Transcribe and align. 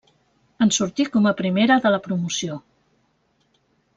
En 0.65 0.71
sortí 0.77 1.05
com 1.17 1.27
a 1.31 1.35
primera 1.41 1.77
de 1.85 1.93
la 1.95 2.01
promoció. 2.09 2.57